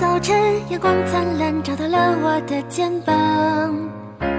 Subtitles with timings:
[0.00, 0.34] 早晨，
[0.70, 3.14] 阳光灿烂，照到了我的肩膀。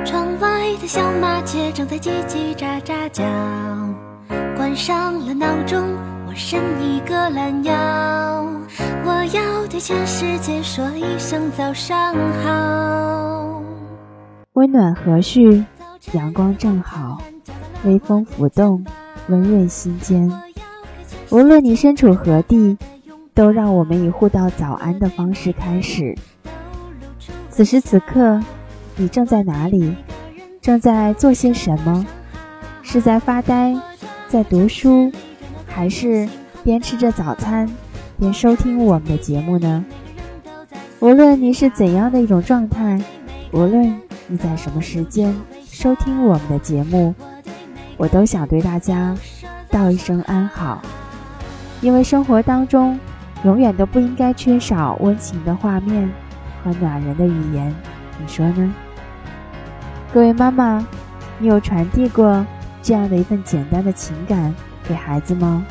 [0.04, 3.24] 窗外的小麻雀正在叽叽喳喳叫。
[4.58, 5.96] 关上了闹钟，
[6.28, 7.74] 我伸一个懒腰。
[9.06, 13.62] 我要对全世界说一声早上好。
[14.54, 15.64] 温暖和煦，
[16.14, 17.22] 阳光正好，
[17.86, 18.84] 微风拂动，
[19.28, 20.28] 温润心间。
[21.30, 22.76] 无论你身处何地。
[23.34, 26.16] 都让我们以互道早安的方式开始。
[27.50, 28.42] 此时此刻，
[28.96, 29.96] 你正在哪里？
[30.62, 32.06] 正在做些什么？
[32.82, 33.76] 是在发呆，
[34.28, 35.12] 在读书，
[35.66, 36.28] 还是
[36.64, 37.70] 边吃着早餐
[38.20, 39.86] 边收听我们的节目呢？
[41.00, 43.02] 无论你是怎样的一种状态，
[43.52, 47.16] 无论你在什么时间收听我们的节目，
[47.98, 49.16] 我都想对大家
[49.70, 50.82] 道一声安好，
[51.82, 53.00] 因为生活当中。
[53.44, 56.10] 永远都不应该缺少温情的画面
[56.64, 57.74] 和暖人的语言，
[58.20, 58.74] 你说呢？
[60.14, 60.86] 各位妈妈，
[61.40, 62.46] 你有传递过
[62.82, 64.54] 这样的一份简单的情感
[64.88, 65.66] 给孩子吗？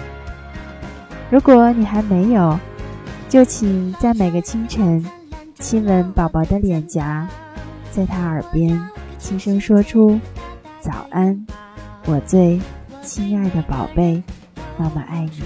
[1.31, 2.59] 如果你还没有，
[3.29, 5.05] 就请在每个清晨
[5.61, 7.29] 亲吻宝宝的脸颊，
[7.93, 8.81] 在他耳边
[9.17, 10.19] 轻声说出
[10.81, 11.47] “早安，
[12.07, 12.61] 我最
[13.01, 14.21] 亲爱的宝贝，
[14.77, 15.43] 妈妈爱你。”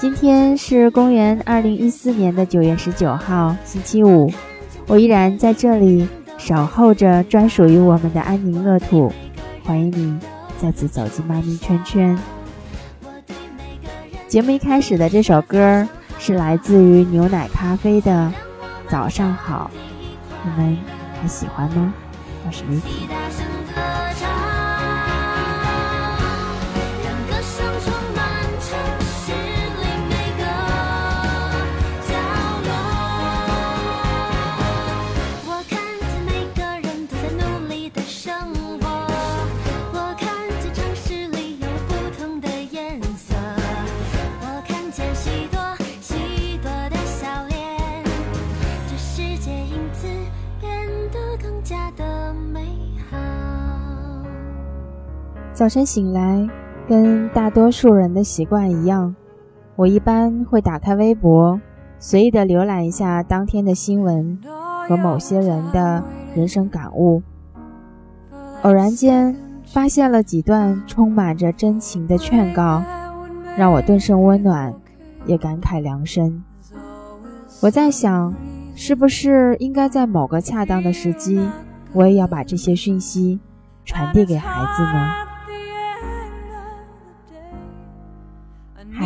[0.00, 4.32] 今天是公元二零一四年的九月十九号，星期五。
[4.86, 9.12] 我依然在这里守候着专属于我们的安宁乐土，
[9.62, 10.18] 欢迎你
[10.56, 12.18] 再次走进妈咪圈圈。
[14.26, 15.86] 节目一开始的这首歌
[16.18, 18.32] 是来自于牛奶咖啡的
[18.90, 19.70] 《早上好》，
[20.42, 20.78] 你们
[21.20, 21.92] 还喜欢吗？
[22.46, 24.09] 我是 Vicky。
[55.60, 56.48] 早晨醒来，
[56.88, 59.14] 跟大多数人的习惯一样，
[59.76, 61.60] 我一般会打开微博，
[61.98, 64.40] 随意的浏览一下当天的新闻
[64.88, 66.02] 和某些人的
[66.34, 67.22] 人生感悟。
[68.62, 72.82] 偶然间发现了几段充满着真情的劝告，
[73.54, 74.72] 让我顿生温暖，
[75.26, 76.42] 也感慨良深。
[77.60, 78.34] 我在想，
[78.74, 81.38] 是不是应该在某个恰当的时机，
[81.92, 83.38] 我也要把这些讯息
[83.84, 85.29] 传递给孩子呢？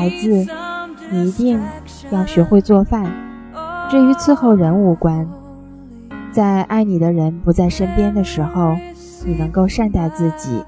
[0.04, 0.46] 孩子，
[1.10, 1.58] 你一定
[2.10, 3.10] 要学会做饭。
[3.88, 5.26] 至于伺候人无关，
[6.30, 8.76] 在爱你的人不在身边的时候，
[9.24, 10.62] 你能够善待自己，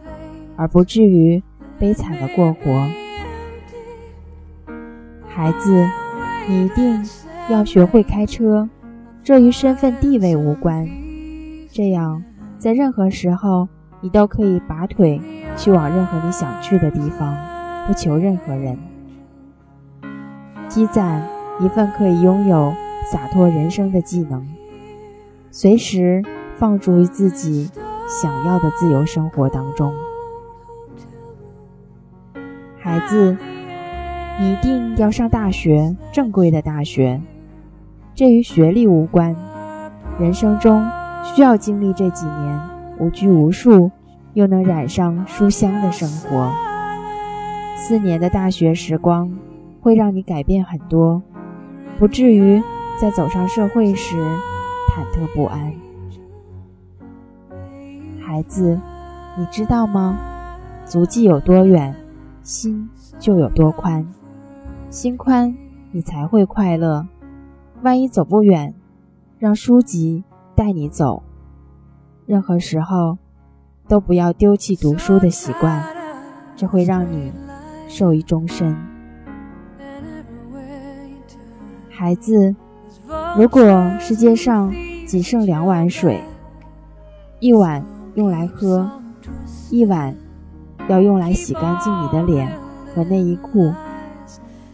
[0.56, 1.42] 而不至于
[1.78, 2.88] 悲惨的过活。
[5.28, 5.86] 孩子，
[6.48, 7.04] 你一定
[7.50, 8.66] 要学会开车，
[9.22, 10.88] 这与身份地位无关。
[11.70, 12.24] 这样，
[12.56, 13.68] 在任何时候，
[14.00, 15.20] 你都可以拔腿
[15.58, 17.36] 去往任何你想去的地方，
[17.86, 18.78] 不求任何人。
[20.68, 21.22] 积攒
[21.60, 22.74] 一份可以拥有
[23.10, 24.46] 洒脱人生的技能，
[25.50, 26.22] 随时
[26.56, 27.70] 放逐于自己
[28.08, 29.92] 想要的自由生活当中。
[32.78, 33.36] 孩子，
[34.38, 37.20] 你一定要上大学，正规的大学。
[38.14, 39.34] 这与学历无关。
[40.18, 40.88] 人生中
[41.22, 42.60] 需要经历这几年
[42.98, 43.90] 无拘无束，
[44.34, 46.52] 又能染上书香的生活。
[47.76, 49.30] 四年的大学时光。
[49.86, 51.22] 会让你改变很多，
[51.96, 52.60] 不至于
[53.00, 54.16] 在走上社会时
[54.90, 55.72] 忐忑不安。
[58.20, 58.80] 孩子，
[59.38, 60.18] 你知道吗？
[60.84, 61.94] 足迹有多远，
[62.42, 62.90] 心
[63.20, 64.04] 就有多宽。
[64.90, 65.56] 心宽，
[65.92, 67.06] 你才会快乐。
[67.82, 68.74] 万一走不远，
[69.38, 70.24] 让书籍
[70.56, 71.22] 带你走。
[72.26, 73.18] 任何时候，
[73.86, 75.80] 都不要丢弃读书的习惯，
[76.56, 77.30] 这会让你
[77.86, 78.76] 受益终身。
[81.98, 82.54] 孩子，
[83.38, 83.62] 如果
[83.98, 84.70] 世界上
[85.06, 86.20] 仅剩两碗水，
[87.40, 87.82] 一碗
[88.16, 88.86] 用来喝，
[89.70, 90.14] 一碗
[90.88, 92.52] 要用来洗干净你的脸
[92.94, 93.72] 和内衣裤，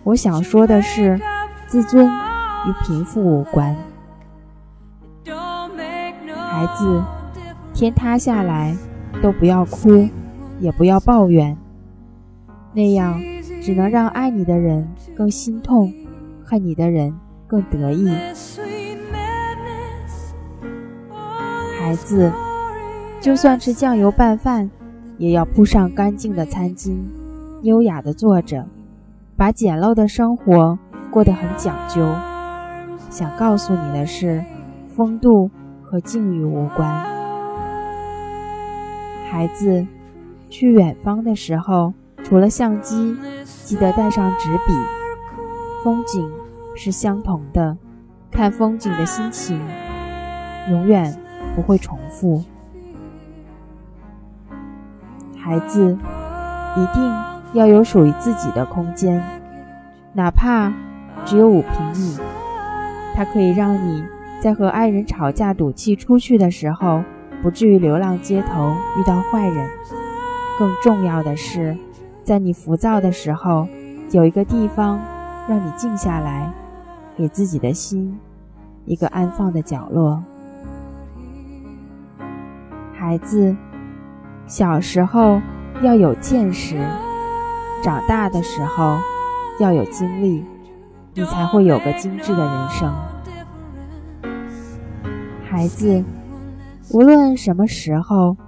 [0.03, 1.21] 我想说的是，
[1.69, 3.77] 自尊与贫富无关。
[6.51, 7.05] 孩子，
[7.73, 8.77] 天塌下来
[9.23, 10.09] 都不要哭，
[10.59, 11.57] 也不要抱怨，
[12.73, 13.21] 那样
[13.63, 15.93] 只能让爱你的人更心痛，
[16.45, 17.15] 恨你的人
[17.47, 18.09] 更得意。
[21.79, 22.33] 孩子，
[23.21, 24.71] 就算吃酱油拌饭，
[25.19, 26.97] 也要铺上干净的餐巾，
[27.63, 28.67] 优雅的坐着，
[29.37, 30.79] 把简陋的生活
[31.11, 32.07] 过得很讲究。
[33.11, 34.43] 想告诉你的是，
[34.89, 35.51] 风度
[35.83, 36.89] 和境遇无关。
[39.29, 39.87] 孩子，
[40.49, 41.93] 去远方的时候，
[42.23, 45.02] 除了相机，记得带上纸笔。
[45.83, 46.31] 风景
[46.77, 47.77] 是相同的，
[48.31, 49.61] 看风景的心情
[50.71, 51.17] 永远
[51.57, 52.45] 不会重复。
[55.37, 55.99] 孩子，
[56.77, 57.13] 一定
[57.53, 59.21] 要有属于自己的空间，
[60.13, 60.73] 哪怕
[61.25, 62.17] 只有五平米。
[63.15, 64.05] 它可以让你
[64.41, 67.03] 在和爱人吵架、赌气出去的时候，
[67.43, 69.69] 不至于流浪街头遇到坏人。
[70.59, 71.77] 更重要的是，
[72.23, 73.67] 在你浮躁的时候，
[74.13, 75.01] 有一个地方
[75.53, 76.51] 让你静下来，
[77.15, 78.19] 给自己的心
[78.87, 80.25] 一个安放的角落。
[82.95, 83.55] 孩子，
[84.47, 85.43] 小时候
[85.83, 86.83] 要有见识，
[87.83, 88.97] 长大的时候
[89.61, 90.43] 要有经历。
[91.13, 92.91] 你才会有个精致的人生，
[95.45, 96.03] 孩子。
[96.95, 98.39] 无论什么时候，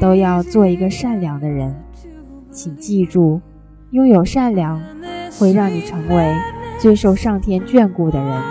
[0.00, 1.72] 都要做一个善良的人。
[2.50, 3.40] 请记住，
[3.92, 4.82] 拥有善良
[5.38, 6.34] 会让你成为
[6.78, 8.42] 最受上天眷顾的人，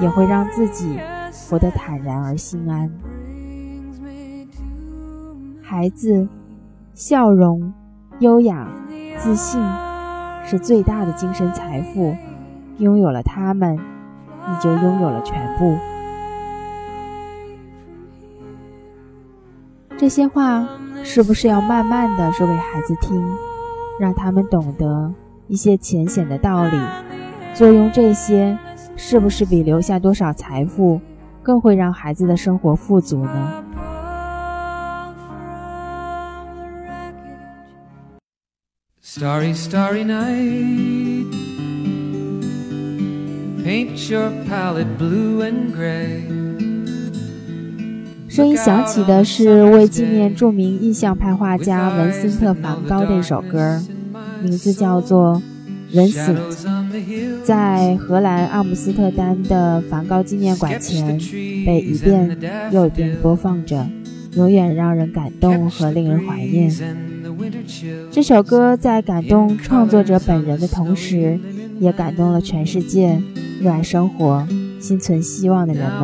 [0.00, 0.98] 也会让自己
[1.48, 2.90] 活得坦然而心安。
[5.60, 6.28] 孩子，
[6.94, 7.72] 笑容、
[8.20, 8.68] 优雅、
[9.18, 9.60] 自信
[10.44, 12.14] 是最大的精神财富。
[12.78, 15.76] 拥有了他们，你就拥有了全部。
[19.96, 20.66] 这些话
[21.04, 23.24] 是不是要慢慢的说给孩子听，
[24.00, 25.14] 让他们懂得
[25.48, 26.78] 一些浅显的道理？
[27.54, 28.58] 作用这些，
[28.96, 31.00] 是不是比留下多少财富
[31.42, 33.64] 更会让孩子的生活富足呢
[39.04, 41.26] ？Starry, starry night.
[43.62, 46.22] Paint your palette blue and gray。
[48.28, 53.80] 声音响起的是为纪念著名印象派画家文森特·梵高的一首歌，
[54.44, 55.42] 名字叫做
[55.96, 56.32] 《人死》。
[57.42, 61.18] 在荷兰阿姆斯特丹的梵高纪念馆前，
[61.64, 62.38] 被一遍
[62.70, 63.86] 又一遍播放着，
[64.36, 66.70] 永远让人感动和令人怀念。
[68.10, 71.38] 这首歌在感动创作者本人的同时，
[71.80, 73.20] 也感动了全世界。
[73.60, 74.46] 热爱生活、
[74.78, 76.00] 心存希望的人们。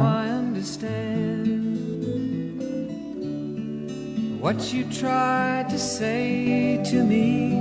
[4.40, 7.60] What you tried to say to me,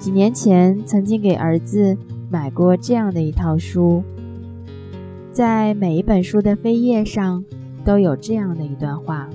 [0.00, 1.94] 几年前，曾经给儿子
[2.30, 4.02] 买过这样的一套书。
[5.30, 7.44] 在每一本书的扉页上，
[7.84, 9.28] 都有这样的一段话：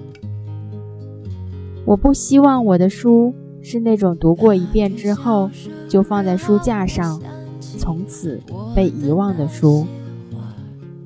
[1.85, 3.31] 我不希望我的书
[3.61, 5.51] 是那种读过一遍之后
[5.87, 7.21] 就放在书架上，
[7.77, 8.41] 从此
[8.75, 9.85] 被遗忘的书。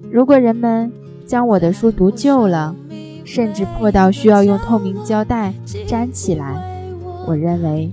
[0.09, 0.89] 如果人们
[1.25, 2.73] 将我的书读旧了，
[3.25, 5.53] 甚至破到需要用透明胶带
[5.85, 6.89] 粘起来，
[7.27, 7.91] 我认为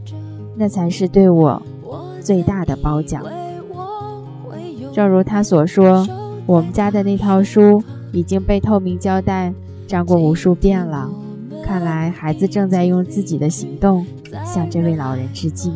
[0.57, 1.63] 那才是对我
[2.21, 3.23] 最大的褒奖。
[4.93, 6.07] 正如他所说。
[6.47, 7.83] 我们家的那套书
[8.13, 9.53] 已经被透明胶带
[9.89, 11.11] 粘过无数遍了，
[11.61, 14.07] 看来孩子正在用自己的行动
[14.45, 15.75] 向这位老人致敬。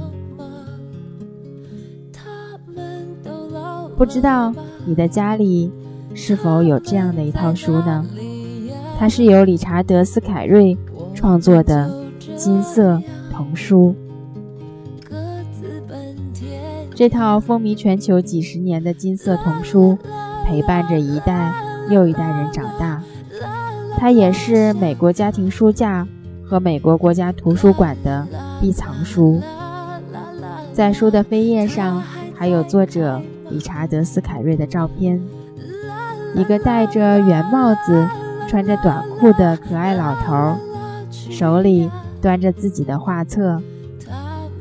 [3.96, 4.54] 不知道
[4.86, 5.72] 你的家里
[6.14, 8.06] 是否有这样的一套书呢？
[8.96, 10.78] 它是由理查德·斯凯瑞
[11.16, 11.92] 创作的
[12.36, 13.92] 金色童书。
[17.00, 19.96] 这套风靡全球几十年的金色童书。
[20.44, 21.50] 陪伴着一代
[21.88, 23.02] 又一代人长大，
[23.96, 26.06] 它也是美国家庭书架
[26.44, 28.28] 和美国国家图书馆的
[28.60, 29.40] 必藏书。
[30.74, 32.02] 在书的扉页上
[32.34, 35.18] 还有作者理查德·斯凯瑞的照片，
[36.34, 38.06] 一个戴着圆帽子、
[38.46, 40.58] 穿着短裤的可爱老头，
[41.10, 41.90] 手里
[42.20, 43.62] 端着自己的画册，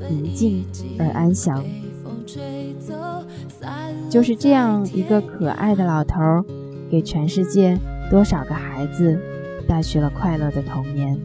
[0.08, 0.64] 宁静
[0.98, 1.62] 而安详。
[4.10, 6.44] 就是这样一个可爱的老头儿，
[6.90, 7.78] 给全世界
[8.10, 9.20] 多少个孩子
[9.68, 11.18] 带去了快乐的童年。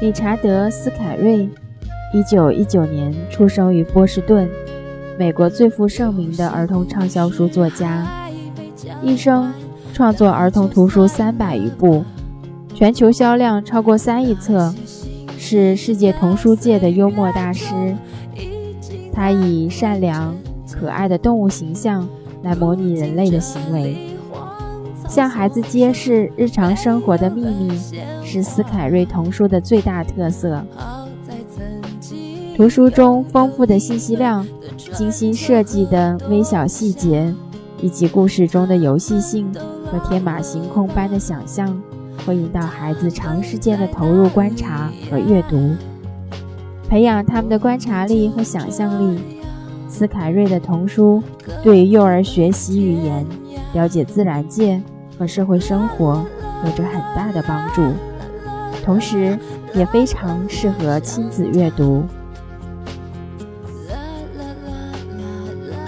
[0.00, 1.48] 理查德·斯凯瑞，
[2.12, 4.48] 一九一九年出生于波士顿，
[5.18, 8.06] 美国最负盛名的儿童畅销书作家，
[9.02, 9.50] 一生
[9.94, 12.04] 创作儿童图书三百余部，
[12.74, 14.74] 全球销量超过三亿册。
[15.36, 17.94] 是世界童书界的幽默大师，
[19.12, 20.34] 他以善良
[20.72, 22.08] 可爱的动物形象
[22.42, 23.94] 来模拟人类的行为，
[25.06, 27.78] 向孩子揭示日常生活的秘密，
[28.24, 30.64] 是斯凯瑞童书的最大特色。
[32.56, 34.46] 图书中丰富的信息量、
[34.94, 37.34] 精心设计的微小细节，
[37.82, 39.52] 以及故事中的游戏性
[39.84, 41.78] 和天马行空般的想象。
[42.26, 45.74] 会引导孩子长时间的投入观察和阅读，
[46.88, 49.20] 培养他们的观察力和想象力。
[49.88, 51.22] 斯凯瑞的童书
[51.62, 53.24] 对于幼儿学习语言、
[53.74, 54.82] 了解自然界
[55.16, 56.24] 和社会生活
[56.64, 57.82] 有着很大的帮助，
[58.84, 59.38] 同时
[59.72, 62.02] 也非常适合亲子阅读。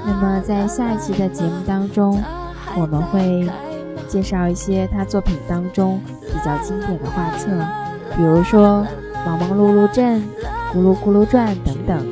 [0.06, 2.22] 那么，在下一期的节目当中，
[2.78, 3.48] 我们会
[4.06, 6.00] 介绍一些他作品当中。
[6.20, 7.48] 比较经典的画册，
[8.14, 8.86] 比如说
[9.24, 10.20] 《忙忙碌碌镇》
[10.76, 12.06] 《咕噜咕噜转》等等。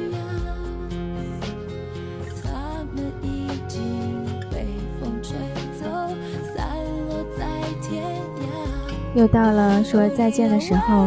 [9.14, 11.06] 又到了说再见的时候，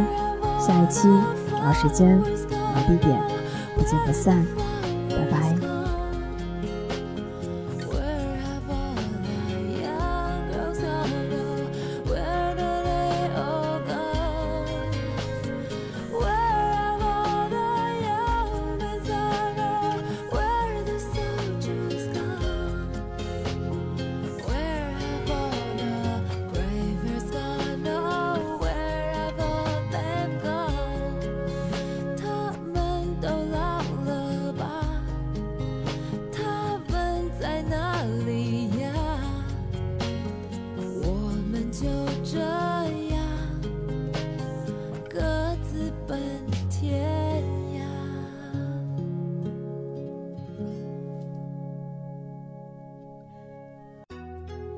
[0.59, 1.07] 下一期
[1.63, 2.17] 老时间、
[2.51, 3.19] 老地点，
[3.75, 4.45] 不见不散，